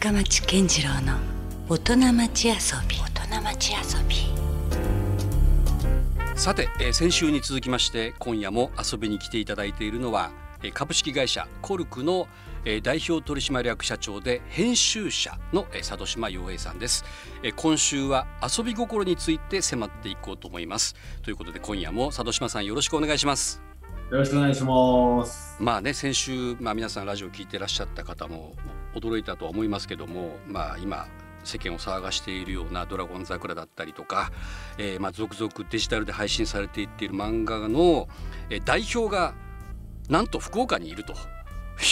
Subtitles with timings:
[0.00, 1.18] 深町健次郎の
[1.68, 2.54] 大人町遊
[2.88, 2.96] び。
[2.96, 4.16] 大人町遊び。
[6.34, 10.30] さて、えー先週に続きまして今夜も遊びに来ていただいているのは
[10.62, 12.28] えー株式会社コルクの
[12.64, 17.04] えー代表取締役社長で編集者のえー佐渡島洋平さんです。
[17.42, 20.94] えー今週は遊び心について迫っていこうと思います。
[21.20, 23.60] ということで今夜も佐渡島さんよろしくお願いします。
[24.10, 25.58] よろしくお願いします。
[25.60, 28.54] まあね先週、まあ、皆さんラジオ聞いてらっしゃった方も
[28.94, 31.06] 驚いたとは思いますけども、まあ、今
[31.44, 34.30] 世間を騒がしているような「ドラゴン桜」だったりとか、
[34.78, 38.08] えーまあ、続々デジタルで配信されていっている漫画の、
[38.50, 39.34] えー代表が
[40.08, 41.14] なんと福岡にいると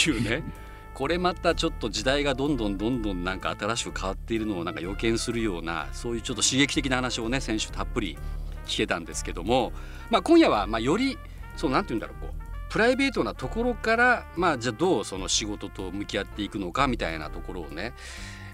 [0.09, 0.43] いうね
[0.93, 8.17] これまたちょっと時代がどんどんどんどんなんか新しく変わっているのをなんか予見するようなそういうちょっと刺激的な話をね先週たっぷり
[8.65, 9.71] 聞けたんですけども、
[10.09, 11.17] まあ、今夜はまあより
[11.55, 12.38] そうなんて言うんだろうこう
[12.69, 17.93] プライベートなところからまあじゃあどうその仕事と向き合っていくのかみたいなところをね、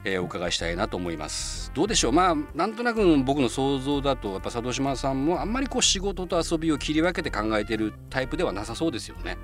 [0.04, 1.72] えーお伺いしたいなと思います。
[1.74, 2.12] どうでしょう？
[2.14, 9.38] まあなんとなく僕の想像だとやっぱ佐渡島さんもあんまりこう仕事と遊びを切り分けて考えてるタイプではなさそうですよね。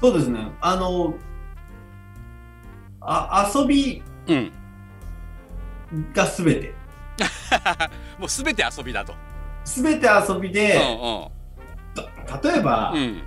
[0.00, 0.50] そうですね。
[0.60, 1.14] あの、
[3.00, 4.52] あ遊びうん。
[6.12, 6.74] がすべて。
[8.18, 9.14] もう全て遊びだと。
[9.64, 10.78] すべて遊びで、
[12.26, 12.98] た例えば、うん。
[12.98, 13.22] うんうん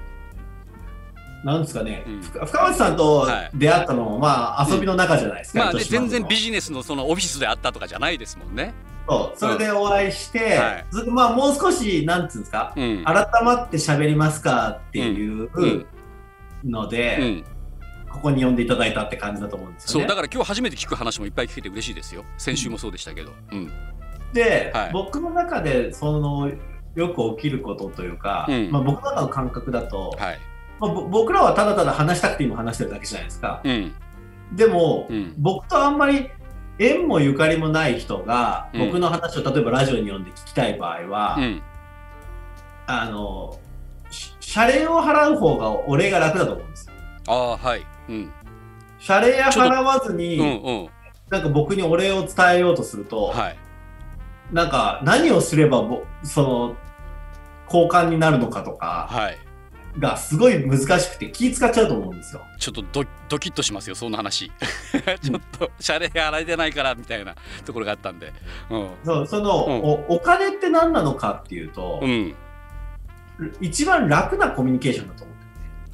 [1.46, 2.22] なんですかね、うん。
[2.22, 3.52] ふ深町さんとはい。
[3.54, 5.60] 出会ったのも、まあ遊びの中じゃないですか。
[5.60, 8.74] まあね全然ビジネスのそのオフィスであったとかじゃないですもんね。
[9.08, 9.40] そう。
[9.40, 10.86] それでお会いして、はい。
[10.90, 13.04] ずまあもう少し、なんつうんですか、うん。
[13.06, 15.86] 改まって喋りますかっていううん。
[16.66, 17.44] のうで、ん。
[18.12, 20.02] ここに呼んでいただいたって感じだと思うんですよね。
[20.02, 20.10] そう。
[20.10, 22.26] だから今日初めて聞く話もいっぱい聞けて嬉しいですよ。
[22.40, 23.32] 先週もそうでしたけど。
[23.52, 23.72] うん。
[24.34, 24.92] で、はい。
[24.94, 26.50] 僕の中でその
[26.96, 28.72] よく起きることというか、うん。
[28.72, 30.40] まあ、僕の中の感覚だと、はい
[30.80, 33.62] まあ、ぼ僕らはただただ話したくて今話してるだけじゃないですか。
[33.64, 33.94] うん。
[34.54, 35.34] でも、うん。
[35.38, 36.30] 僕とあんまり
[36.78, 38.86] 縁もゆかりもない人が、うん。
[38.88, 41.62] 僕の話を例えばラジオに呼んで聞きたい場合は、うん。
[42.88, 43.58] あの
[44.12, 46.94] し謝礼を払う方が俺が楽だと思うんですよ。
[47.28, 47.86] ああはい。
[48.10, 48.32] うん。
[49.00, 50.90] 謝礼払わずに、うんうん。
[51.30, 53.58] なんか僕にお礼を伝えようとすると、はい。
[54.52, 56.76] なんか何をすればぼその
[57.66, 59.38] 交換になるのかとかはい
[60.00, 62.42] がすごい難しくて気使っちゃうと思うんですよ。
[62.60, 64.52] ちょっとドドキッとしますよそんな話。
[65.22, 67.36] ちょっと謝礼払えてないからみたいな
[67.66, 68.34] ところがあったんで。
[68.70, 68.90] うん。
[69.04, 69.74] そうその、うん。
[69.84, 72.36] おお金って何なのかっていうと、うん。
[73.62, 75.46] 一番楽なコミュニケーションだと思って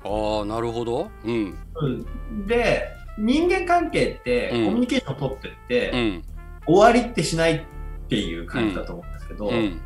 [0.04, 1.12] ああなるほど。
[1.24, 1.52] うん。
[1.52, 1.90] る、う
[2.34, 2.88] ん、で
[3.18, 4.66] 人間関係ってうん。
[4.66, 6.24] コミュニケーションを取ってって、うん。
[6.66, 7.62] 終わりってしないっ
[8.08, 9.82] ていう感じだと思うんですけど、うん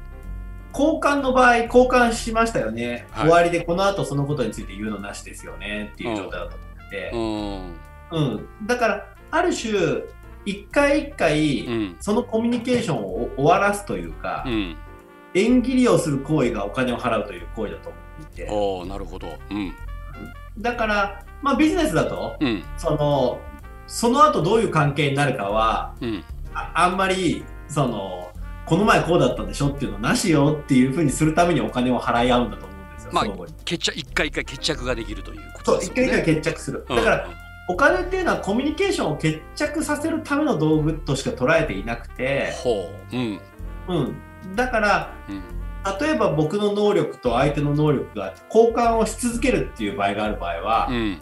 [0.78, 3.30] 交換の場合交換しましたよね、はい。
[3.30, 5.92] 終わりでこの後そのことについて言うのなしですよね。
[5.94, 6.76] っていう状態だと思って。
[6.90, 7.74] て、うん。
[8.12, 8.68] うん。
[8.68, 10.04] だからある種
[10.46, 11.96] 一回一回、うん。
[12.00, 14.78] そのコミュニケーションを終わらすというか、うん。
[15.34, 18.44] 縁切りをする行為がお金を払うという行為だと思って。
[18.44, 19.28] いておおなるほど。
[19.50, 19.74] うん。
[20.60, 22.64] だから、まあ、ビジネスだとうん。
[22.78, 23.40] その
[23.88, 26.24] その後どういう関係になるかはうん。
[26.54, 28.32] ああんまりその
[28.66, 33.26] この前こうだったでしょっていうのなしよっていうふうにするためにお金を払い合うんだと思うんですよ、まあ
[33.64, 36.04] 決着一回一回決着ができるということですよね。
[36.04, 36.96] 一回一回決着する、うん。
[36.96, 37.30] だから
[37.68, 43.16] お金っていうのはコミュニケーションを決着させるための道具としか捉えていなくて、ほう。
[43.16, 43.40] うん。
[43.88, 44.00] う
[44.50, 45.44] ん、だからうん。
[46.00, 51.18] 例えば僕の能力と相手の能力が交換をし続けるっていう場合がある場合は、うん。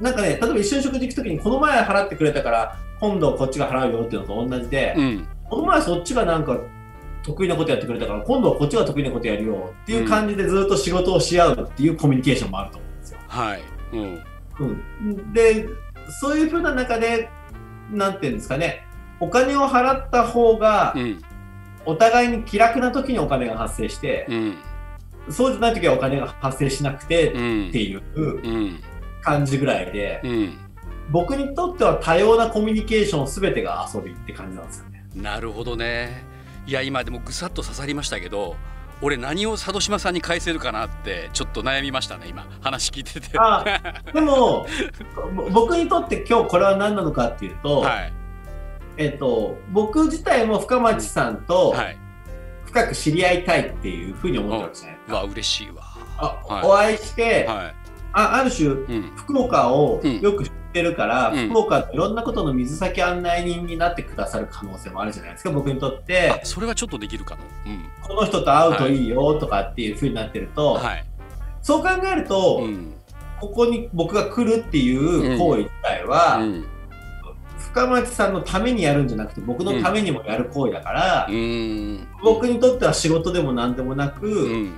[0.00, 5.28] なんかね例えば一緒に食事行く時にこの前払ってくれたから今度こっちが払うよっていうのと同じで、うん。
[5.48, 6.58] この前そっちがなんか
[7.24, 13.18] 得意なことやってくれたから今度はこっちが得意なことやるよっていう感じでずっと仕事をし合うっていうコミュニケーションもあると思うんですよ。
[13.26, 13.62] はい。
[13.92, 14.22] うん。
[14.60, 15.66] うん、で
[16.20, 17.28] そういうふうな中で
[17.90, 18.86] なんていうんですかね。
[19.20, 21.22] お金を払った方がうん
[21.86, 24.58] お互いに気楽な時にお金が発生して、うん。
[25.30, 27.70] そうじゃない時はお金が発生しなくてっうん。
[27.72, 28.80] ていううん。
[29.22, 30.58] 感じぐらいで、うん。
[31.10, 35.04] 僕にとっては多様なコミュニケーション全てが遊びって感じなんですよね。
[35.14, 36.33] なるほどね
[36.66, 38.56] いや今でもぐさっと刺さりましたけど
[39.02, 42.46] 俺何を佐渡島さんに返せるかなってちょっと悩みましたね今。
[42.60, 43.38] 話聞いてて。
[43.38, 43.64] あ
[44.12, 44.66] でも
[45.34, 48.12] ぼ僕にとって今日これは何なのかっていうと、はい。
[48.96, 51.98] えっと、僕自体も深町さんとはい。
[52.64, 55.16] 深く知り合いたいっていうふうに思ってるわけじゃないですか。
[55.16, 55.82] わ嬉しいわ。
[56.16, 56.66] あはい。
[56.66, 57.74] お会いして、はい。
[58.14, 59.12] あある種うん。
[59.16, 60.20] 福岡をうん。
[60.20, 61.48] よく知ってるから、うん。
[61.48, 66.30] 福岡いろんなことの水先案内人になってくださる可能性もあるじゃないですか僕にとって。
[66.30, 67.84] あそれはちょっとできるかもうん。
[68.02, 71.04] この人と会うといいよとかっていうふうになってると、はい。
[71.62, 72.92] そう考えると、うん。
[73.40, 76.66] ここに僕が来るっていう行為自体は、うん。
[77.58, 82.06] 深町さんのためにやるんじゃなくて僕のためにもやる行為だから、うん。
[82.22, 84.74] 僕にとっては仕事でも何でもなく、うん。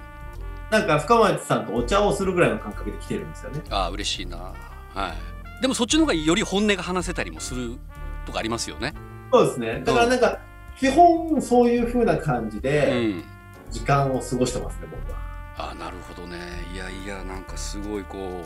[0.71, 3.63] なんか深町さんとお茶をするぐらいの感覚で来てるんですよね。
[3.71, 4.37] ああ嬉しいな。
[4.95, 7.77] はいでもそっちの方がより本音が話せたりもする
[8.25, 8.95] とかありますよね
[9.33, 9.83] そうですね。
[9.85, 10.39] だからなんか、
[10.79, 13.25] 基本そういう風な感じうでん
[13.71, 15.19] 時間を過ごしてますね、僕は。
[15.59, 16.37] あなるほどね
[16.75, 18.45] いやいやなんかすごいこ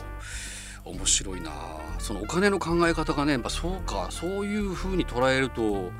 [0.85, 1.51] う面白いな
[1.99, 5.91] そのお金の考え方がねやっぱそうかそういうふうに捉えると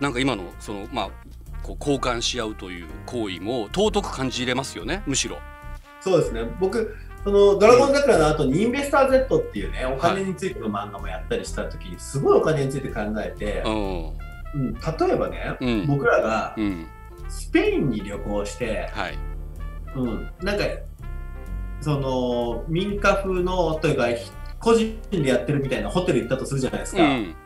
[0.00, 1.10] なんか今のそのまあ
[1.62, 5.38] こう交換し合うという行為も尊く感じれますよねむしろ。
[6.00, 6.44] そうですね。
[6.58, 15.86] 僕、そのドラゴン桜の後にインベスター Z っていうね、お金についての漫画もやったりした時に、すごいお金について考えて、うんうん、例えばね、うん。
[15.86, 16.86] 僕らがうん。
[17.28, 19.18] スペインに旅行して、はい。
[19.94, 20.64] うん、なんか、
[21.80, 24.06] その民家風のというか、
[24.58, 27.02] 個人でやってるみたいなホテル行ったとするじゃないですか。
[27.02, 27.36] うん。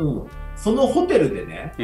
[0.00, 0.26] うん、
[0.56, 1.74] そのホテルでね、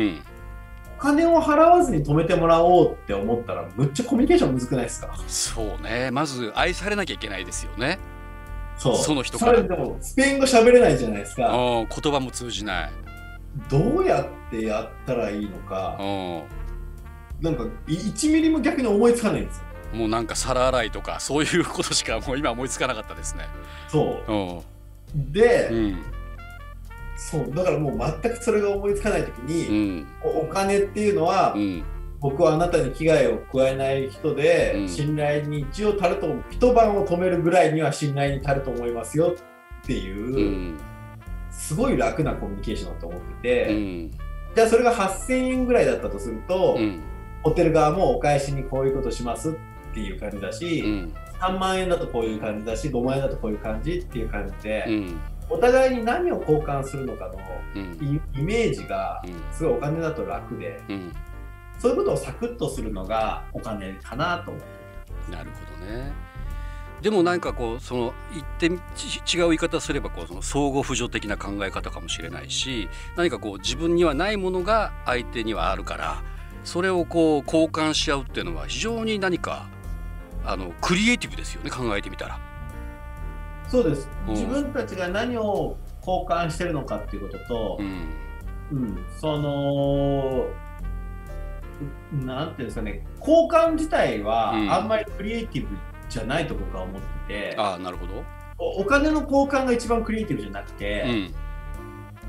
[0.98, 5.14] 金を払わずに泊めてもらおうって思ったら、むっちゃコミュニケーションむずくないですか？
[5.28, 7.98] そうねまず愛されなきゃいけないですよね。
[8.78, 8.96] そう。
[8.96, 11.48] その人からでも、スペイン語喋れないじゃないですか。
[11.48, 12.92] うん言葉も通じない。
[13.70, 16.42] どうやってやったらいいのかう、ん
[17.40, 19.62] なんかい1ミリも逆に思いつかないんですよ。
[19.94, 23.44] もうなんか皿洗いとかそういうことしかもう今思いつかなかったですね。
[23.88, 24.62] そうんう。
[25.32, 26.02] で、うん
[27.16, 30.06] そう、だからもう全くそれが思いつかないときうに、ん。
[30.22, 31.82] おお金っていうのは、うん。
[32.20, 34.88] 僕はあなたに危害を加えない人で、うん。
[34.88, 39.34] 信頼に一応足ると一晩を止めるぐらいには信頼に足ると思いますよ
[39.82, 40.78] っていう、うん。
[41.50, 44.10] すごい楽なコミュニケーションだと思ってうて、ん。
[44.54, 47.02] じゃあそれが8000円ぐらいだったとすると、うん。
[47.42, 49.54] ホテル側もお返しにこういうことしますっ
[49.94, 51.14] ていう感じだし、うん。
[51.40, 57.34] 3万円だとこういう感じだし5万円だとこういう感じっていう感じで、うんお互いに何を交換するのかの
[57.74, 59.22] うんイイメージが
[59.52, 61.12] すごいお金だと楽でうん
[61.78, 66.12] そういうことをサクッとするのがお金かなと思ってなるほどね。
[67.02, 76.22] でもなんかこうその言ってち違う言い方すればこうその相互扶助的な考え方かもしれないし何かこう自分にはないものが相手にはあるから
[76.64, 79.68] それをこう交換し合うっていうのは非常に何か
[80.44, 82.45] あのクリエイティブですよね考えてみたら。
[83.68, 84.08] そうです。
[84.26, 84.34] うん。
[84.34, 87.86] 自分たちが何を交換してるのかっていうこととう、ん。
[88.72, 88.98] うん。
[89.20, 90.46] その
[92.24, 93.04] なんていうんですかね。
[93.20, 94.72] 交換自体はうん。
[94.72, 95.76] あんまりクリエイティブ
[96.08, 98.22] じゃないと僕は思ってて、ああなるほど。
[98.58, 101.34] おお金の交換が一番クリエイティブじゃなくて、うん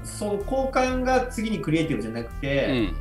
[0.04, 2.96] その交換が次にクリエイティブじゃなくうて、ん。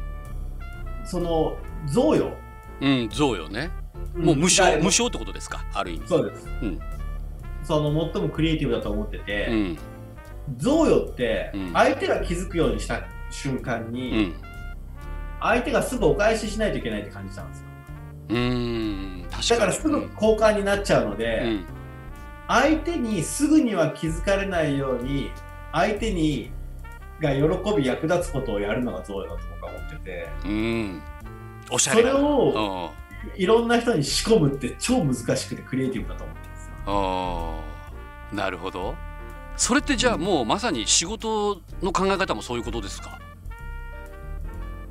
[1.05, 1.56] その
[1.87, 2.32] 贈与、
[2.81, 3.71] うん贈与ね。
[4.15, 5.65] もう無償が無償ってことですか？
[5.73, 6.09] ある意味。
[6.09, 6.79] そうです、うん
[7.67, 9.79] その最もクリエイティブだと思ってうて、ん
[10.59, 11.73] 贈与ってうん。
[11.73, 14.35] 相手が気づくようにした瞬間うに、ん。
[15.41, 17.67] 相手がすぐお返ししないといけないって感じたんですよ。
[18.29, 19.27] うーん。
[19.31, 19.49] 確かに。
[19.49, 21.65] だからすぐ交換になっちゃうので、うん。
[22.49, 25.33] 相手にすぐには気づかれないように
[25.73, 26.53] 相手に
[27.21, 30.29] が喜び役立つことをやるのが贈与だと僕は思ってて。
[30.45, 31.03] うん。
[31.71, 32.11] おしゃそれな。
[32.11, 36.33] れをうんいろんな人に仕込むって超難しくてクリエイティブだと思
[36.87, 37.61] あ
[38.33, 38.94] あなるほど。
[39.56, 43.19] それってじゃあもうまさに仕事の考え方もそういうことですか、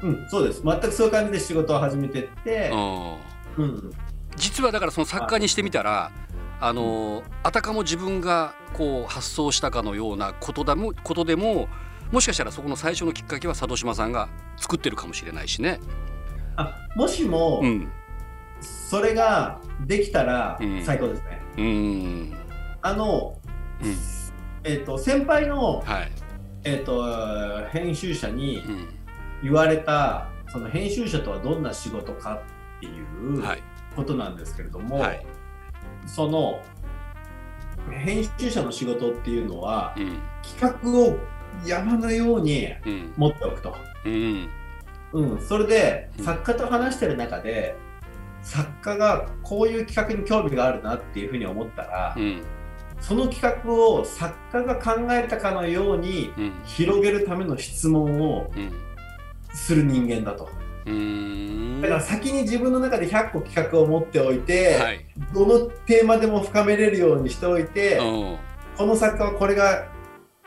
[0.01, 0.62] うんそうです。
[0.63, 3.93] 全くそういう感じで仕事を始めてってうん、うん。
[4.36, 6.12] 実はだからその作家にしてみたら
[6.60, 11.67] あのあたかも自分がこう発想したかのようなことだもことでも
[12.12, 15.79] もしかしたらそこの最初のきっかけは佐渡島さんが作ってるかもしれないしね。
[16.55, 17.91] あもしも、うん、
[18.62, 20.84] それができたらうん。
[20.84, 22.33] 最高ですね、うん。
[22.81, 23.38] あの、
[23.81, 23.95] うん。
[24.63, 26.12] えっ、と先輩の、はい、
[26.63, 28.88] えっと編集者にうん。
[29.43, 32.41] 言われたその編集者とはどんな仕事か
[32.77, 33.63] っていうはい。
[33.95, 35.25] ことなんですけれども、はい。
[36.05, 36.62] その
[37.91, 40.19] 編集者の仕事っていうのはうん。
[40.43, 41.17] 企画を
[41.65, 43.13] 山のようにうん。
[43.17, 44.50] 持っておくと、うん。
[45.13, 46.25] うん、それでうん。
[46.25, 47.75] 作家と話してる中で
[48.45, 52.43] 作家がこういう企画に興味があるなっていうふうに思ったら、うん。
[53.01, 56.53] その企画を作家が考えたかのようにうん。
[56.63, 58.71] 広げるための質問をうん。
[59.51, 60.47] する人間だと。
[61.81, 65.05] だから先に自分の中で100個企画を持っておいて、はい。
[65.33, 68.37] どのテーマでも深めれるようにしておいて、うん。
[68.77, 69.87] この作家はこれが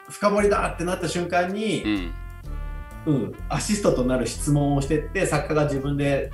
[0.09, 2.15] 深掘りだってなった瞬間うに、ん。
[3.07, 6.31] うんアシストとなる質問をしてって作家が自分で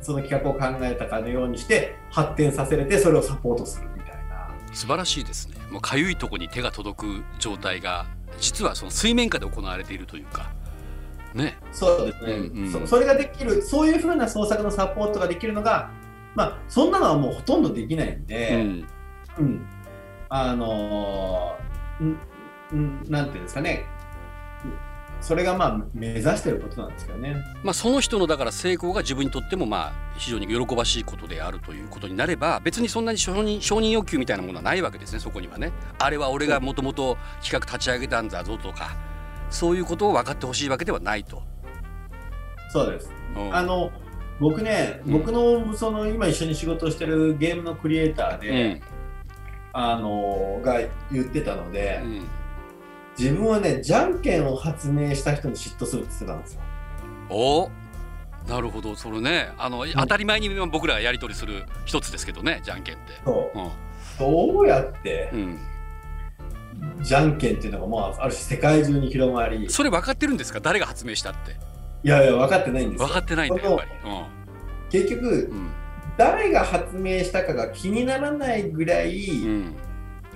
[0.00, 4.50] その企画を考えたかのようにして発展させれてそれをサポートするみたいな。
[4.72, 5.56] 素晴らしいですね。
[5.70, 8.06] もうかゆいとこに手が届く状態が
[8.38, 10.50] 実はその水面下で行われているというか。
[11.34, 11.58] ね。
[11.72, 12.72] そうですね、うんうん。
[12.72, 15.90] そそれができるそういうふうな創作のサポートができるのが
[16.34, 18.88] まあそんなのはもうほとんどできないんうで、ん。
[19.38, 19.66] うん。
[20.28, 22.18] あのーん
[22.76, 23.84] んなんていうんですかね
[25.20, 27.36] それがまあ目指してることなんですけどね。
[27.62, 35.72] まあ、その人のだから成功が自分にとってもまあ非常に喜ばしいことであるということになれば別にそんなに承認承認欲求みたいなものはないわけですねそこにはね。
[35.98, 38.96] あれは俺がもともと企画立ち上げたんだぞとか
[39.50, 41.42] そういうことを分かってほしいわけではないと。
[42.72, 43.90] そうですうんあの
[44.38, 48.80] 僕ね、うん僕のその今一緒に仕事をしてるゲームのクリエイターうで、ん
[49.72, 50.80] あのが
[51.12, 52.28] 言ってたので、うん
[53.20, 56.60] 自分はねじゃんけんを発明した人に嫉妬するって言ってたんですよ。
[57.28, 57.70] お
[58.48, 58.96] なるほど。
[58.96, 63.12] それねあの、当たり前に僕らがやり取りする一つですけどねじゃんけんって。
[63.24, 63.58] そう。
[63.58, 63.70] うん。
[64.18, 65.58] どうやってうん、
[67.02, 69.64] じゃんけんっていうのがもうある種世界中に広まり。
[69.64, 70.60] いそれ分かってるんですか？
[70.60, 71.56] 誰が発明したって。
[72.02, 73.06] やいや分かってないんですよ。
[73.06, 73.90] 分かってないんだやっぱり。
[74.90, 75.58] 結局うん。
[75.58, 75.70] うん。
[76.16, 79.74] 誰が発明したかが気にならないぐらいうん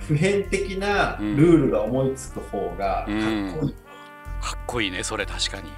[0.07, 3.73] 普遍的なルールが思いつく方がかっこいい、
[4.41, 5.71] かっこいいねそれ確かに。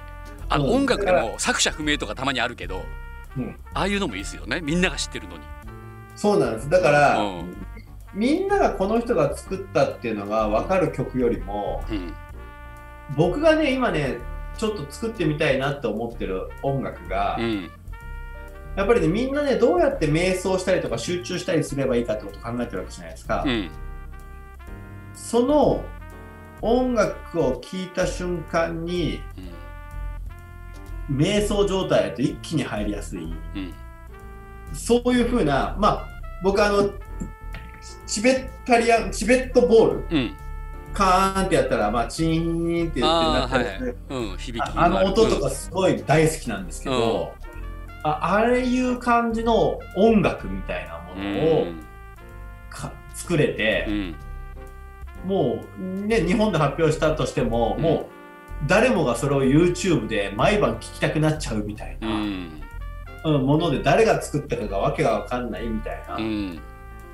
[0.50, 0.70] あの、うん。
[0.76, 2.82] 音楽でだからも作者不明とかたまにあるけど
[3.36, 3.56] うん。
[3.72, 4.60] ああいうのもいいですよね。
[4.60, 5.42] みんなが知ってるのに。
[6.14, 6.68] そうなんです。
[6.68, 7.56] だから、うん。
[8.12, 12.14] みんながこの人が作ったっていうのが分かる曲よりもうん。
[13.16, 14.18] 僕がね今ね
[14.58, 17.70] ちょっと作ってみたいなって思ってる音楽が、うん。
[18.76, 23.70] やっぱりねみんなねどうやって瞑想したりとか集中したりすればいいかってことを考えてるわけじゃないですか、うん
[25.18, 25.84] その
[26.62, 29.20] 音楽を聴いた瞬間に
[31.10, 33.24] 瞑想状態へと一気に入りやすい。
[33.24, 33.74] うん
[34.74, 36.08] そういう風なまあ
[36.42, 36.90] 僕あの
[38.06, 40.06] チベッタリアンチベットボール。
[40.10, 40.36] うん
[40.94, 47.34] カーンってやったらまあチーンって言ってなったりするうん響きああの音とかかすごい大好きなんですけど、
[48.02, 51.66] ああれいう感じの音楽みたいなもうのを
[53.14, 54.16] 作れてう、ん
[55.24, 57.82] もうね日本で発表したとしても、うん。
[57.82, 58.08] も
[58.62, 62.62] う誰もがそれを YouTube で毎晩聴きたくなっちゃうみたいな、うん。
[63.24, 66.60] うんもので誰が作ったかがわけがわかんないみたいな、うん。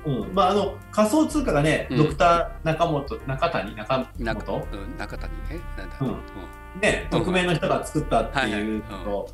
[0.05, 0.33] うん。
[0.33, 1.97] まああの仮想通貨がね、うん。
[1.97, 5.59] ドクター中本中谷中な本うん中谷ね？
[5.77, 5.97] なんだ。
[6.01, 6.81] うん。
[6.81, 7.19] ねうん。
[7.19, 9.29] 匿名の人が作ったっていうのと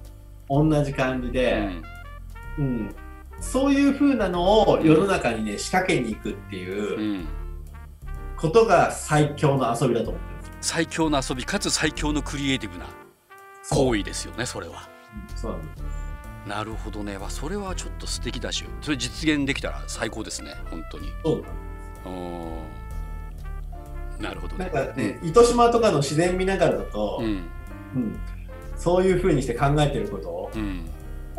[0.49, 1.83] 同じ感じで、うん。
[2.57, 2.95] うん、
[3.39, 7.27] そういう風なのを世の中にね仕掛けに行くっていううん
[8.41, 10.37] ことが最強の遊びだと思ってる。
[10.37, 12.85] んですよ最強の遊びかつ最強のクリエイティブな
[13.69, 14.89] 行為ですよねそれは。
[15.35, 15.83] そうなんです
[16.47, 17.17] なるほどね。
[17.17, 18.65] わそれはちょっと素敵だし。
[18.81, 21.11] それ実現できたら最高ですね本当に。
[21.23, 21.43] そう
[24.21, 27.25] なるほどすなねんかね、糸島とかの自然見ながらだと、うん。
[27.95, 28.19] うん。
[28.75, 30.89] そういう風にして考えてることをうん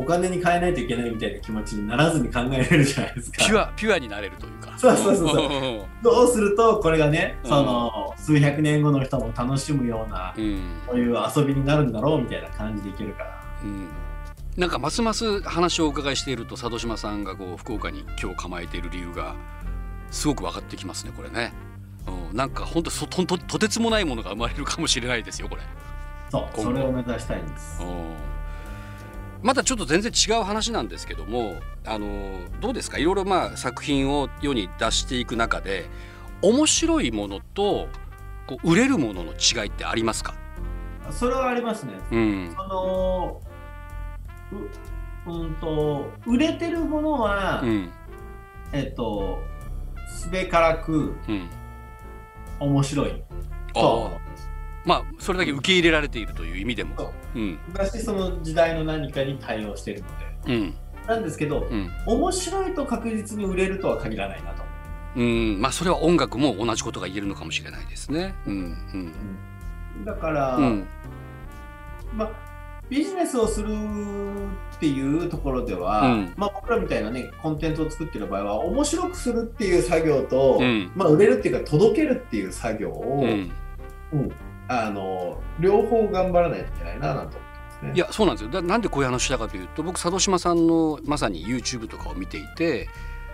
[0.02, 3.44] お金に変えないといけないみたいな気持ちにならずに考えれるじゃないですか。
[3.46, 4.76] ピュアピュアになれるというか。
[4.76, 5.46] そうそうそうそう。
[5.46, 5.82] ん。
[6.02, 7.50] どうするとこれがね、うん。
[7.50, 10.60] その数百年後の人も楽しむような、うん。
[10.88, 13.42] そういう遊びになるんだろうみたいな感じでいけるから。
[13.62, 13.88] うん。
[14.56, 19.34] なんかますます話をお伺いしていると佐渡島さんがこう福岡に今日構えている理由が
[20.10, 21.54] すごく分かってきますねこれね、
[22.06, 25.62] うん、なんか本当そとととてつもないものが生まれるかもしれないですよこれ。
[26.32, 27.78] そう、それを目指したいんです。
[29.42, 32.98] またちょっと全然違う話なんですけどもあのどうですか？
[32.98, 35.86] いろいろまあ作品を世に出していく中で
[36.42, 37.88] 面白いものと
[38.46, 40.34] こう売れるものの違いってありますか、
[41.10, 41.92] それはありますね。
[42.10, 42.54] うん。
[42.56, 43.40] その
[45.26, 47.90] ううんと売れてるものは、うん。
[48.72, 49.40] えっと
[50.08, 51.48] すべからくうん、
[52.58, 53.22] 面白い
[53.74, 54.10] と
[54.84, 56.94] まあそれだけ受け入れられているという意味でも。
[56.96, 57.38] そう。
[57.38, 57.58] うん。
[57.68, 60.08] 昔その時代の何かに対応しているの
[60.46, 60.54] で。
[60.54, 60.74] うん。
[61.06, 61.90] なんですけど、うん。
[62.06, 64.62] 面白いと確実に売れるとは限らないなと。
[65.16, 65.60] うん。
[65.60, 68.34] まあそれは音楽も同じことが言えるのかもしれないですね。
[68.46, 68.76] うん。
[70.04, 70.86] だから、うんうん。
[72.14, 72.30] まあ
[72.88, 73.68] ビジネスをする
[74.76, 76.34] っていうところでは、うん。
[76.36, 80.90] まあ、僕らみたいなねコンテンツを作ってる場合は面白くするっていう作業と、うん。
[80.94, 83.50] まあ、売れるっていうか届けるっていう作業を、うん。
[84.12, 84.32] うん
[84.80, 87.92] あの両方頑張らないといけないななんて思ってますね。
[87.94, 92.88] いやそうなんですよだなんでこういう話したかというと僕佐渡島さんのまさに YouTube とかを見ていて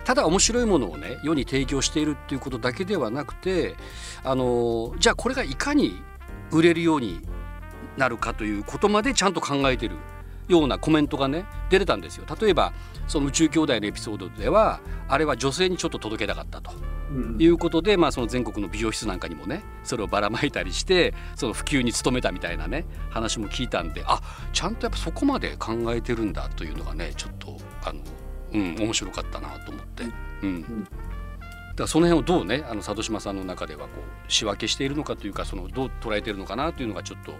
[0.05, 3.75] ただ面白いものをね世に提供しているっていうことだけではなくて
[4.23, 6.01] あのじゃあこれがいかに
[6.51, 7.21] 売れるように
[7.97, 9.97] なるかということまでちゃんと考えてる
[10.49, 12.25] ようなコメントがね出てたんですよ。
[12.39, 12.73] 例えば
[13.07, 16.71] その宇宙兄弟のエピソードではあれは女性にちょっと届けたかったと。
[17.11, 24.21] うんいうことで、まあ、その全国の美容室なんかにもねそれをばらまいたりしてその普及に努めたみたいなね話も聞いたんであ
[24.53, 27.99] ちゃんとやっぱそこまで考えてるんだというのがねちょっとあの、
[28.53, 30.03] うん、面白かったなと思って。
[30.43, 30.49] うん。
[30.57, 30.87] ん。
[31.75, 33.89] だその辺をどうねあの佐渡島さんの中ではこ
[34.27, 37.33] う仕分けしているのかというかそのどう捉えているのかなというのがちょっと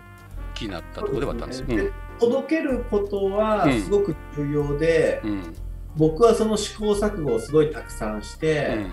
[0.59, 1.65] 気になったところではあったんですよ。
[1.69, 3.81] そうで届けることはうん。
[3.81, 5.31] すごく重要で、うん。
[5.31, 5.55] うん
[5.97, 8.85] 僕はその試行錯誤をすごいたくさんして、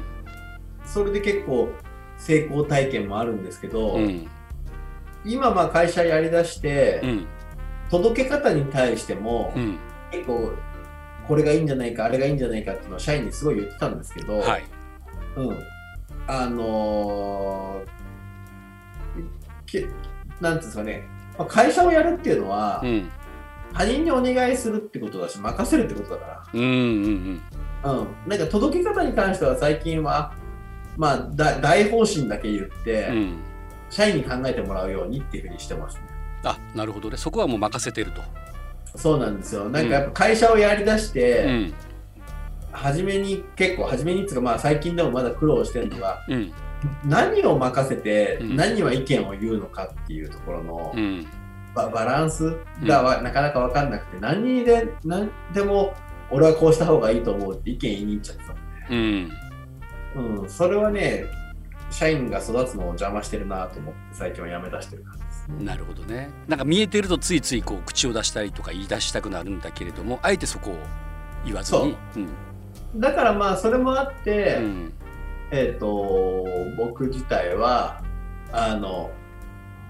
[0.85, 1.68] それで結構
[2.16, 3.99] 成功体験もあるんですけど、
[5.25, 7.26] 今まあ会社やりだして、うん。
[7.90, 9.78] 届け方に対しても、うん。
[10.11, 10.52] 結構
[11.28, 14.64] これがいいんじゃないかあれがいいんじゃないかっていうのを社員にすごい言ってたんですけど、はい。
[15.37, 15.58] うん、
[16.26, 17.96] あのー
[19.66, 19.96] けなんて
[20.49, 21.06] いうんですかね、
[21.38, 23.11] まあ、会社をやるっていうのは、うん。
[23.76, 27.43] 他人にお願いするってことだし任せるってことだかうんうん
[27.83, 30.33] ら、うん、なんか届け方に関しては最近は、
[30.97, 33.12] まあ、だ大方針だけ言って、
[33.90, 36.02] 社員に考えてもらうようにっていうふうにしてますね。
[36.45, 37.16] あなるほどね。
[37.16, 38.23] そこはもう任せてると。
[38.97, 39.69] そうなんですよ。
[39.69, 41.75] なんかやっぱ会社をやりだして、うん。
[42.73, 46.52] 初めに結構初めにっていうかまあ最近でもまだ苦労してるのがうん
[47.04, 48.56] 何を任せてうん。
[48.56, 51.26] 何は意見を言うのかっていうところのうん。
[51.75, 55.92] ババランスがわなかなか分かんなくて何にで何でも
[56.30, 58.42] 俺はこうした方がいいと思うって意見言いに行っちゃって
[58.90, 59.30] うん。
[60.14, 61.25] た、うん、それはね
[61.90, 65.64] 社員が育つのを邪魔してるなと思って最近はやめ出してる感じですね。
[65.64, 66.30] なるほどね。
[66.49, 70.78] なんか見えてるとついついこう口を出したりとか言い出したくなるんだけれどもあえてそこを
[71.45, 71.97] 言わずに。
[72.16, 73.00] うん。
[73.00, 74.92] だからまあそれもあって、うん
[75.50, 76.44] えっ、と
[76.76, 78.02] 僕自体は
[78.52, 79.10] あの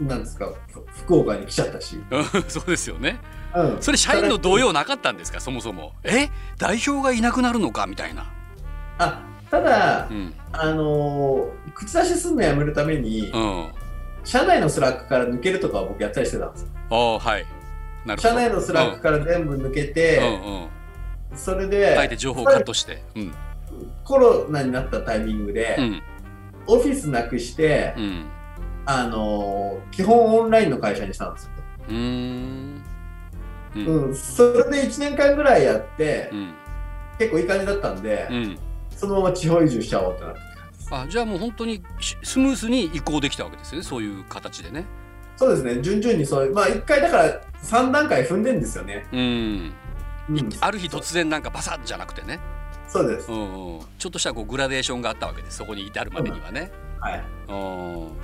[0.01, 2.03] なんですかふ福岡に来ちゃったし、
[2.49, 3.19] そうですよね。
[3.55, 5.41] うん、それ社員の動揺なかったんですか？
[5.41, 5.93] そもそも。
[6.05, 6.29] え？
[6.59, 7.87] 代表がいなくなるのか？
[7.87, 8.31] みたいな。
[8.99, 10.35] あただ、うん。
[10.53, 13.69] あの口出しするのやめるために、うん。
[14.25, 16.69] 社内の Slack から抜けるとかは僕やったりしてたんですよ。
[16.91, 17.47] ああはい。
[18.19, 19.95] 社内の Slack から全部抜けうん。
[19.95, 20.27] て、うん。
[20.27, 20.29] う
[20.65, 20.69] ん。
[21.35, 23.03] それであえて情報をカットして。
[23.15, 23.35] うん
[24.05, 26.03] コロナになったタイミングで、うん
[26.69, 28.25] オフィスなくして、うん。
[28.87, 31.51] あの基本オンラインの会社にしたんですよ、
[31.89, 32.83] うーん。
[33.77, 33.87] うん。
[33.87, 34.17] うん。
[34.17, 36.55] それで1年間ぐらいやって、うん。
[37.21, 38.59] 結構いい感じだったんで、うん。
[38.91, 40.41] そのまま地方移住しちゃおうってなって。
[40.91, 43.85] あじゃあもう本当にしスムースに移行できたわけですよね。
[43.85, 44.87] そういう形でね。
[45.37, 45.83] そうですね。
[45.83, 49.73] 順々にそういうまあ1回だから3段階踏んでんですよね、うん。
[50.31, 52.41] うん、ある日突然なんかバサッじゃなくてね、
[52.99, 56.71] そうです、うんうん、ちょっとしたこうグラデーションがあったわけですそこに至るまでにはね。
[57.01, 57.25] はい。
[57.49, 58.17] うん。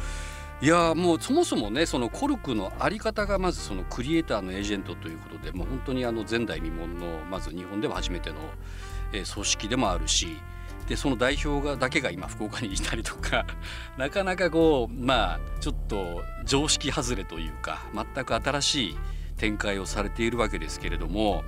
[0.62, 8.36] いやもうそもそもねそのコルクのあり方がまずそのクリエイターのエージェントということでもう本当にあの前代未聞のまず日本では初めての、
[9.12, 10.28] えー組織でもあるし
[10.86, 13.44] でその代表がだけが今福岡にいたりとか
[13.98, 18.98] なかなかこうまあちょっと常識外れというか全く新しい
[19.42, 21.42] 展開をされているわけですけれども、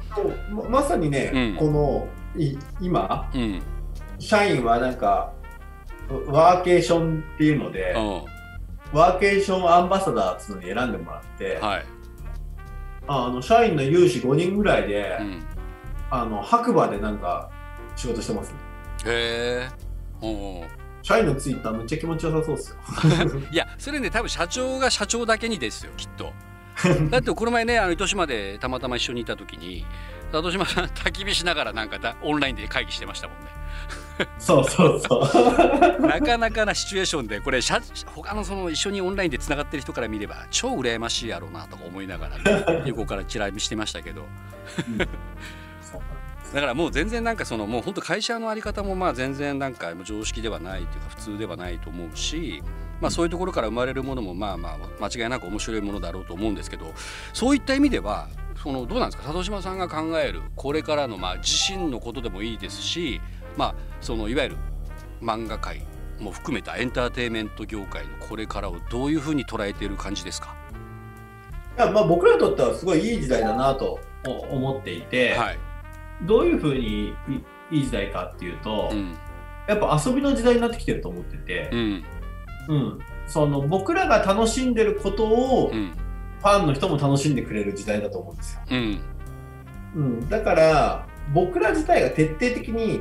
[0.51, 1.57] ままさにね、うん。
[1.57, 3.63] このい今うん。
[4.19, 5.33] 社員はなんか
[6.27, 8.99] ワーケーションっていうので、うん。
[8.99, 11.85] ワーケーションアンバサダーっていうのに選んでもらって、はい。
[13.07, 15.43] あの社員の有志5人ぐらいで、うん、
[16.11, 17.49] あの白馬でなんか
[17.95, 18.59] 仕事してますね。
[19.07, 19.69] へ
[20.21, 20.69] え。
[21.03, 23.41] 社員のツイッターめっちゃ気持ちよさそうですよ。
[23.53, 26.33] いやそれね多分社長が社長だけにですよきっと。
[27.11, 29.87] だってこの前ねあの糸島でたまたま一緒にいた時に
[30.33, 33.45] 佐渡島さん焚き火しながらなんかだオンラインで会議してましたもんね。
[34.39, 36.01] そうそうそう。
[36.07, 44.27] なかなかなシチュエーションでこれ社他のその一緒にオンラインでつながってる人から見れば超羨ましいやろうなとか思いながらね横からチラ見してましたけど。
[45.81, 46.01] そう
[46.55, 52.63] だからもう全然なんかそのもう本当会社のあり方もまあ全然なんか常識ではないというか普通ではないと思うし、
[53.01, 56.93] まあ、そういうところから生まれるものもまあまあ間違いなく面白いものだろうと思うんですけど
[57.33, 58.29] そういった意味では
[58.63, 59.25] そのどうなんですか？
[59.25, 63.21] 佐渡島さんが考えるこれからのまあ自身のことでもいいですし、
[63.57, 64.57] まあ、そのいわゆる
[65.21, 65.83] 漫画界
[66.19, 70.55] も含めたエンターテインメント業界のこれからをどういうふうに捉えている感じですか、
[71.77, 75.59] いやまあ僕らにとってはすごいいい時代だなと思っていて、はい。
[76.23, 77.15] どういうふうにい
[77.73, 79.17] いい時代かっていうと、うん。
[79.67, 82.05] やっぱ遊びの時代になってきてると思っててう、ん
[82.69, 82.99] うん。
[83.27, 85.93] その僕らが楽しんでることをうん。
[86.45, 88.61] ファンの人も楽しんでくれる時代だと思うんですよ。
[88.71, 89.01] うん。
[89.95, 93.01] うん、だから僕ら自体が徹底的に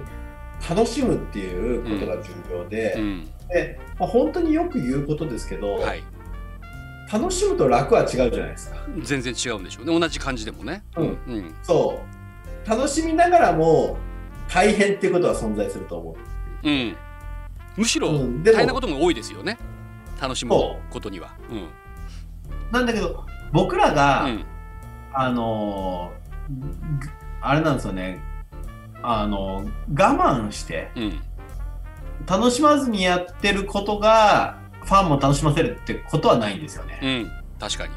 [0.69, 3.25] 楽しむっていうことが重要で,、うん。
[3.49, 6.03] でまあ、本当によく言うことですけど、はい。
[7.11, 8.77] 楽しむと楽は違うじゃないですか。
[9.01, 9.99] 全然違うんでしょうね。
[9.99, 10.83] 同じ感じでもね。
[10.95, 11.05] うん。
[11.27, 11.55] うん。
[11.61, 11.99] そ
[12.65, 12.69] う。
[12.69, 13.97] 楽しみながらも
[14.47, 16.15] 大変っていうことは存在すると思
[16.63, 16.69] う。
[16.69, 16.95] うん
[17.77, 18.09] むしろ
[18.43, 19.57] 大変なことも多いですよね。
[20.21, 21.31] 楽しむそことには。
[21.49, 21.55] う。
[21.55, 21.67] ん。
[22.71, 24.45] なんだけど僕らが、うん。
[25.15, 26.11] あの
[27.41, 28.19] あれなんですよね。
[29.01, 31.21] あの我慢してうん。
[32.25, 36.99] 楽しまずにやってることがファンも楽しませるってことはないんですよね。
[37.01, 37.31] うん。
[37.59, 37.93] 確かに。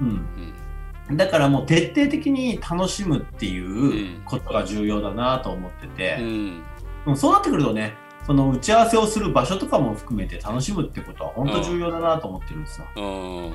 [0.00, 0.26] うん。
[1.08, 1.16] うん。
[1.16, 6.62] だからもう徹底的に楽しむっていうことが重要だなと思ってて、うん。
[7.06, 7.16] うん。
[7.16, 7.94] そうなってくるとね
[8.30, 12.86] その打ち合わせをする場所とかも含めて楽しむってことは本当重要だなと思ってるんですよ。
[12.94, 13.52] うん。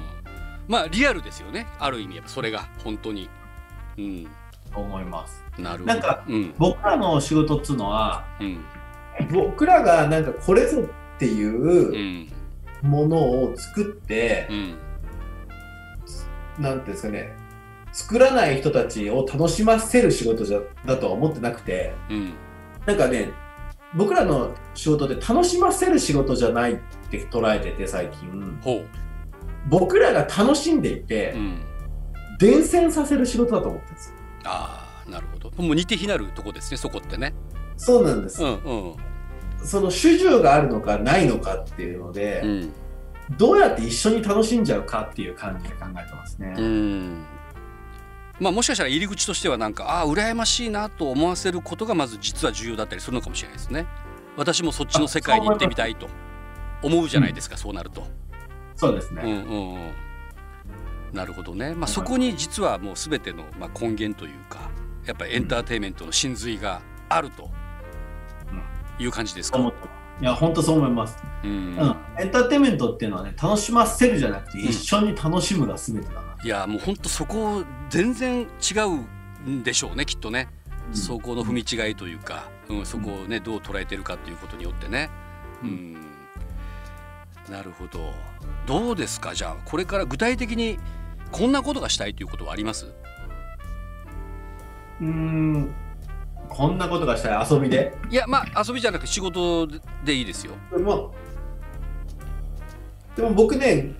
[0.67, 1.65] まあリアルですよね。
[1.79, 2.67] ある意味やっぱそれが。
[2.83, 3.29] 本当に。
[3.97, 4.27] うん。
[4.73, 5.41] と思います。
[5.57, 5.93] なるほど。
[5.93, 6.53] なんかうん。
[6.57, 8.65] 僕らの仕事っつうのはうん。
[9.31, 12.29] 僕らがなんかこれぞっていううん。
[12.81, 14.45] ものを作って
[16.59, 16.61] う、ん。
[16.61, 17.33] なんていうんですかね。
[17.93, 21.93] 作らない人たちを楽しませる仕事じゃだとは思ってなくて。
[22.09, 22.33] うん。
[22.85, 23.31] なんかね
[23.95, 26.77] 僕らの仕事って楽しませる仕事じゃないっ
[27.09, 28.59] て捉えてて最近。
[29.67, 31.61] 僕らが楽しんでいて、うん。
[32.37, 34.15] 伝染させる仕事だと思ってるんですよ。
[34.43, 35.63] ああなるほど。
[35.63, 37.33] もう似て非なるとこですねそこってね。
[37.77, 38.95] そうなんです、うんうん。
[39.65, 42.73] その主従があるのかないのかっていうので、うん。
[43.37, 47.25] どうやって一緒に楽しんじゃうかっていう感じで考えてますね、うん
[48.39, 53.87] まあもしかしたら入り口としてはなんかああ羨ましいなと思わせることがまず実は重要だったりするのかもしれないですね。
[54.37, 56.09] 私もそっちの世界に行ってみたいと
[56.83, 58.05] 思うじゃないですか、そうなると。
[58.75, 59.91] そうですね、うんうんうん。
[61.13, 64.69] なるほどね、まあ、そこに実はもう全てのまあ根源というか
[65.05, 67.49] やっぱりエンターテインメントの真髄があると
[68.99, 69.85] いう感じですか、思ってま
[70.19, 70.21] す。
[70.21, 71.49] いや本当そう思います、うん。
[71.49, 71.53] う
[71.85, 71.95] ん。
[72.19, 74.61] エンターテインメントっていうのはね楽しませるじゃなくて、ん。
[74.61, 76.21] 一緒に楽しむが全てだ。
[76.21, 78.47] な、いやもう本当そこ全然違
[79.45, 80.47] うんでしょうねきっとね、
[80.89, 80.95] うん。
[80.95, 85.09] そこの踏み違いというか、うん、そこをねどう捉えてるかということによってね、
[85.63, 85.93] ううん。
[85.93, 85.93] ん
[87.49, 88.13] なるほど。
[88.67, 89.33] どうですか？
[89.33, 90.77] じゃあこれから具体的に
[91.31, 92.93] こんなことがしたいということはあります？
[95.01, 95.73] うーん。
[96.47, 97.47] こんなことがしたい？
[97.51, 97.91] 遊びで？
[98.11, 99.65] いやまあ遊びじゃなくて仕事
[100.03, 100.53] でいいですよ。
[103.15, 103.95] でも僕ね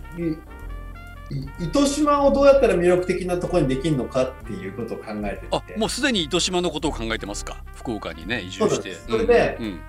[1.60, 7.64] 糸島をどうやったら魅力的なところにできるのかっていうことを考えてあてもうすでに糸島のことを考えてますか？
[7.76, 8.94] 福岡にね移住して。
[8.94, 9.80] それでうん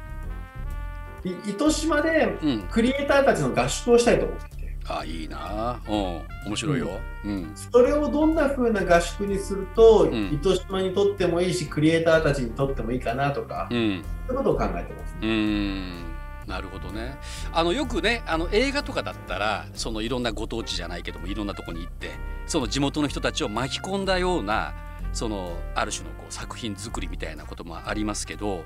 [1.24, 2.48] い糸島でうん。
[2.48, 4.76] うんクリエイターたちの合宿をしたいと思っていて。
[4.88, 5.80] あいいな。
[5.88, 6.22] うん。
[6.46, 7.00] 面白いよ。
[7.24, 7.50] うん。
[7.54, 10.32] それをどんな風な合宿にすると、ん。
[10.32, 14.04] 糸島にとってもいいしクリエイターたちにとってもいいかなとか、うん。
[14.28, 16.05] そういうことを考えてます、うーん
[16.46, 17.18] なるほどね。
[17.52, 22.10] あのよくねあの映画とかだったらそのいろんなご当地じゃないけどもいろんなとこに行って
[22.46, 24.74] その地元の人たちを巻き込んだような
[25.12, 28.64] そのある種のこう作品作りみたいなこともありますけど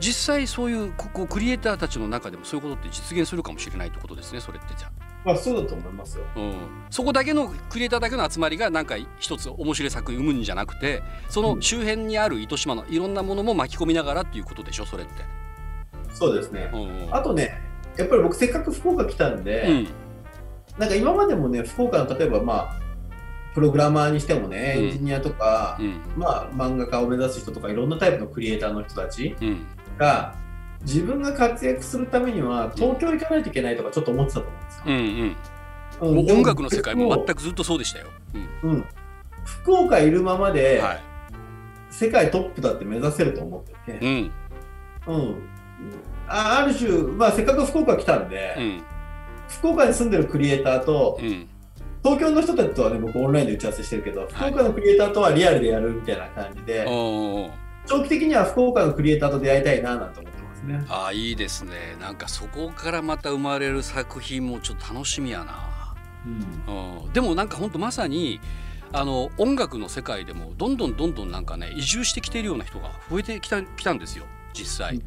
[0.00, 4.90] 実際そういうここクリエイターたちの中でもそういうことって実現するかもしれないってことですねそれってじゃ
[5.24, 6.24] まあそうだと思いますよ。
[6.36, 6.54] あ、うん、
[6.90, 15.43] そこだけのクリエイターだけの集まりがなんか一つ面白い作品生むんじゃなくてその周辺にある糸島のいろんなものも巻き込みながらっていうことでしょそれって。
[16.14, 17.14] そうですね、うんうん。
[17.14, 17.60] あとね
[17.96, 19.88] やっぱり僕せっかく福岡来たんで、うん。
[20.78, 22.80] なんか今までもね福岡の例えばまあ
[23.54, 24.84] プログラマーにしてもねうん。
[24.84, 26.00] エンジニアとか、うん。
[26.16, 29.66] まあ漫画家を目指す人とかいろんなタイプのクリエイターの人たちうん。
[29.98, 30.34] が
[30.82, 34.84] 自分が活躍するためには東京行かないといけないとかちょっと思ってたと思うんですよ。
[34.86, 36.28] うんうん。
[36.28, 38.06] 音楽の世界もで全くずっとそうでしたよ。
[38.62, 38.70] うん。
[38.70, 38.84] うん、
[39.44, 41.02] 福岡いるままではい。
[41.90, 44.32] 世界トップだって目指せると思ってて、うん。
[45.06, 45.48] うん、
[46.28, 48.82] あある種、まあ、せっかく福岡来たんで、うん
[49.46, 51.46] 福岡に住んでるクリエイターとうん
[52.02, 56.84] 東京の人たちとはね僕オンラインで打ち合わせしてるけど、福岡のクリエイターとはリアルでやるみたいな感じで、
[57.86, 60.84] 長期的には福岡のクリエイターと出会いたいななんて思ってますね。
[60.90, 61.96] あーいいですね。
[61.98, 65.94] なんかそこからまた生まれる作品もちょっと楽しみやな。
[66.26, 68.38] うんうんでもなんか本当まさに
[68.92, 74.96] あの音楽の世界でもどんどんどんどんなんかね移住してきているような人が増えてきたきたんですよ実際。
[74.96, 75.02] うん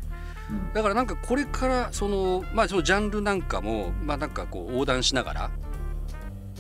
[0.74, 5.52] だからなんかこれからそのまあそのジャンルなんかもまあなんかこう横断しながら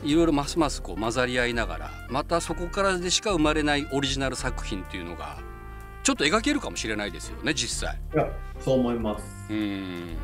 [0.03, 5.37] いろいろますますこう混ざり合いながらまたそこからでしか生まれないオリジナル作品っていうのが
[6.03, 7.99] ちょっと描けるかもしれないですよね実際。
[8.13, 9.25] いやそう思います。
[9.49, 10.17] うん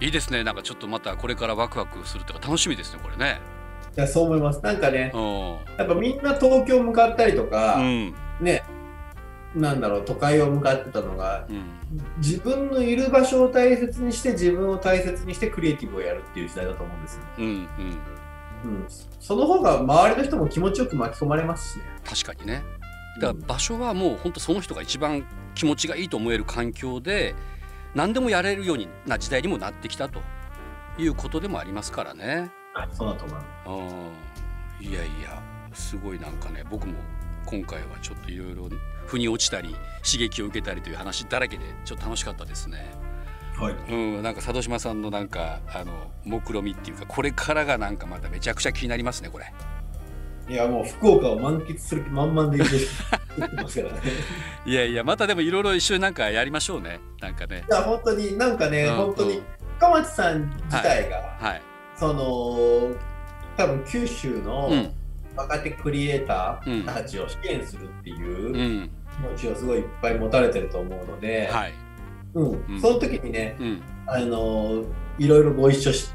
[0.00, 3.40] いいですねなんかちょっとまたこれからワクワクするとか楽しみですねこれね。
[3.96, 4.60] いやそう思います。
[4.62, 8.62] なんかねうんやっぱみんな東京向かったりとか、うんね
[9.54, 11.77] なんだろう都会を向かってたのがうん
[12.18, 17.22] 自分のいる場所を大切にして自分を大切にしてクリエイティブをやるっていう時代だと思うんですよ。
[17.38, 17.58] うんうん
[18.64, 18.86] うん、
[19.20, 21.84] その方が周りの人も気持ちよく巻き込まれますしね。
[22.04, 22.62] 確かにね
[23.20, 25.24] だから場所はもう本当その人が一番
[25.54, 27.34] 気持ちがいいと思える環境で
[27.94, 30.20] 何でもやれるような時代にもなってきたと
[30.98, 32.50] いうことでもありますからね。
[32.74, 33.68] はい、そうだと思います。
[33.68, 35.42] うんいやいや
[35.74, 36.94] すごいなんかね僕も
[37.46, 38.68] 今回はちょっといろいろ
[39.08, 42.86] 腑に落ちたり刺激を受けたりという話だらけでちょっと楽しかったですね。
[43.58, 43.74] はい。
[43.90, 45.92] うん、なんか佐渡島さんのなんかあの
[46.24, 49.52] 目論見みっていうかこれからがなんかまためちゃくちゃ気になりますねこれ。
[50.48, 52.64] いや、もう福岡を満喫する気満々で。
[54.66, 57.64] いやいやまたでもいろいろ一緒になんかやりましょうねなんかね。
[57.68, 59.44] いや、本当になんかね、うん本当にうん
[59.78, 61.62] 深町さん自体が、はい。
[61.96, 62.96] その、
[63.56, 64.94] 多分九州のうん
[65.36, 71.74] 若手クリエイタうんーたちを支援するっていううん気持ちをすごいいっぱい持たれてると思うので、はい。
[72.34, 72.64] うん。
[72.68, 72.80] うん。
[72.80, 73.82] その時にね、うん。
[74.06, 74.84] あの
[75.18, 76.12] いろいろご一緒し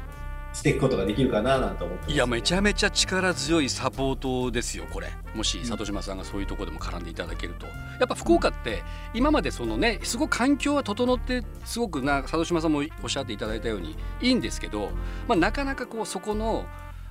[0.54, 2.14] していくことができるかななんて思ってます。
[2.14, 5.08] いやめちゃめちゃ力強いサポートですよこれ。
[5.34, 7.66] もし里島さんがそういうところでも絡んでいただけると。
[7.66, 7.72] や
[8.04, 14.90] っぱ福岡って今までそのねすごく環境は整ってすごくな里島さんもおっしゃっていただいたようにいいんですけど、
[15.26, 16.66] まあ、なかなかこうそこの、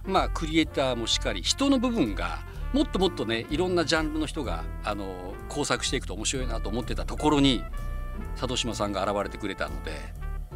[0.06, 2.40] まあ、クリエイターもしっかり人の部分が
[2.74, 7.64] もっともっとねいろんなジャンルの人があの工作していくと面白いなと思ってたところに
[8.36, 9.92] 里島さんが現れてくれたので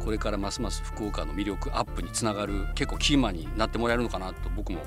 [0.04, 4.80] これからますます福岡の魅力アップにつながる結構キーマンになってもらえるのかなと僕も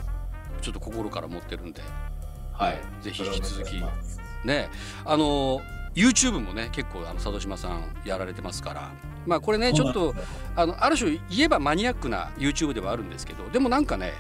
[0.62, 1.82] ちょっと心から思ってるんで。
[2.54, 2.80] はい。
[3.02, 3.82] ぜひ引き続き。
[4.46, 4.70] ね。
[5.06, 5.62] あの
[5.96, 8.92] YouTube もね結構あの佐渡島さんやられてますから。
[9.26, 9.74] まあこれね。
[9.74, 10.14] ちょっと
[10.56, 14.14] あのある種言えばマニアックな YouTube ではあるんですけどでもなんかね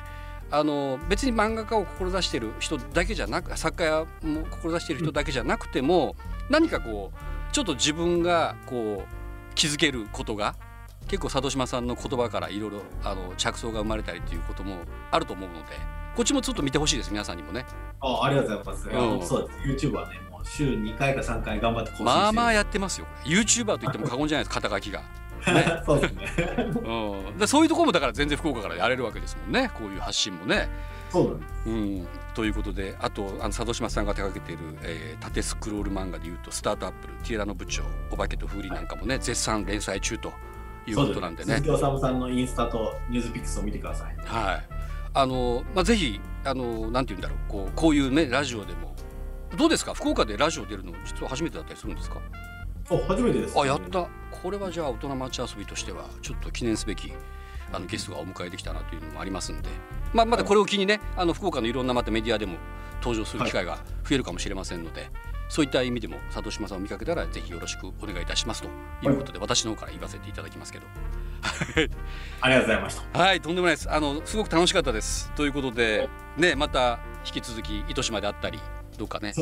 [0.51, 6.15] あの別に漫画家を志してる人だけじゃなく作家やも志してる人だけじゃなくても、
[6.49, 10.55] 何かこうちょっと自分がこう気づけることが
[11.07, 14.77] 結構佐渡島さんの言葉からいろいろあの着想が生まれたりっていうことも
[15.09, 15.61] あると思うので
[16.15, 17.65] こっちもちょっと見てほしいです皆さんにもね
[18.01, 18.89] あありがとうございます。
[18.89, 19.87] うんそうです。
[19.87, 25.20] YouTube はね、もう週2回か3回頑張ってまあまあややってますよ YouTuber と言っても過言じゃないです肩書きが。
[25.85, 26.25] そうですね。
[26.83, 29.71] うん、でそういうところもだから全然福岡からやれるわけですもんね。
[29.73, 30.69] こういう発信もね。
[31.11, 31.39] そう。
[31.65, 40.31] うん、ということであとあの佐渡島さんが手掛けている、えー縦スクロール漫画でいうと「スタートアップル」「ティエラノ部長」「お化けと風鈴」なんかもね絶賛連載中と
[40.87, 41.55] いうことなんでね。
[41.57, 41.69] 鈴。
[41.69, 44.15] 木治さんのインスタとニュースピックスを見てください。
[44.25, 44.67] はい。
[45.13, 47.37] あのまあ、ぜひあのなんて言うんだろう。
[47.49, 48.91] こうこういうねラジオでも。
[49.57, 49.93] どうですか？
[49.93, 52.21] 福岡でラジオ出るの実は初めてだったりするんですか？
[52.89, 54.07] お初めてです、あやった
[54.41, 57.13] これはじゃあ大人町遊びとしてはちょっと記念すべき
[57.71, 59.69] あのゲストがお迎えできたなというのもありますんで、
[60.13, 62.57] まあ、まだこれを機にねあの福岡のいろんなまたメディアでも
[63.01, 65.09] 登場する機会が増えるかもしれませんので、
[65.49, 68.69] そういった意味でも佐渡島さんを見かけたらぜひよろしくお願いいたしますと
[69.01, 70.85] いうことで、私の方から言わせていただきますけど。
[72.41, 73.19] ありがとうございました。
[73.19, 73.91] はいとんでもないです。
[73.91, 75.31] あのすごく楽しかったです。
[75.35, 78.59] ということでねまた引き続き糸島であったり
[78.97, 79.33] どうかね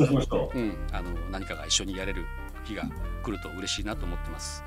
[0.55, 2.25] うん、あの何かが一緒にやれる
[2.63, 2.83] 日が
[3.23, 4.63] 来ると嬉しいなと思ってます。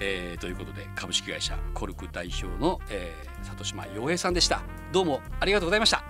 [0.00, 4.62] えーということで株式会社コルク代表の、えー、里島洋平さんでした。
[4.92, 5.98] どうもありがとうございました。
[5.98, 6.00] う。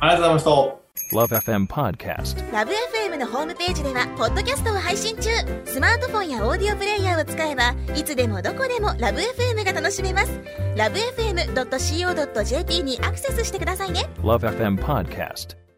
[0.00, 0.80] ありがとうございました。
[1.12, 2.52] Love FM Podcast.
[2.52, 5.30] ラブ f m のホームページではポッドキャストを配信中
[5.64, 10.40] スマートフォンやオーディオプレイヤーを使えばいつでもどこでもラブ f m が楽しめます
[10.76, 15.69] ラブ FM.co.jp にアクセスしてくださいね Love FM Podcast.